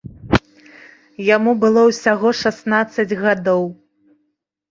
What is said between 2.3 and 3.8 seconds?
шаснаццаць гадоў.